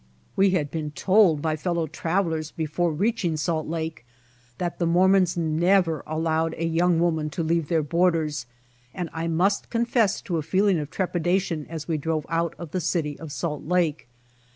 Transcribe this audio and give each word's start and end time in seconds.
We 0.35 0.49
had 0.57 0.71
been 0.71 0.89
told 0.89 1.43
by 1.43 1.55
fellow 1.55 1.85
travelers 1.85 2.49
before 2.49 2.91
reaching 2.91 3.37
Salt 3.37 3.67
Lake 3.67 4.03
that 4.57 4.79
the 4.79 4.87
Mormons 4.87 5.37
never 5.37 6.01
allowed 6.07 6.55
a 6.55 6.65
young 6.65 6.99
woman 6.99 7.29
to 7.29 7.43
leave 7.43 7.67
their 7.67 7.83
borders, 7.83 8.47
and 8.95 9.11
I 9.13 9.27
must 9.27 9.69
con 9.69 9.85
fess 9.85 10.19
to 10.23 10.37
a 10.37 10.41
feeling 10.41 10.79
of 10.79 10.89
trepidation 10.89 11.67
as 11.69 11.87
we 11.87 11.97
drove 11.97 12.25
out 12.29 12.55
of 12.57 12.71
the 12.71 12.81
city 12.81 13.19
of 13.19 13.31
Salt 13.31 13.65
Lake. 13.65 14.07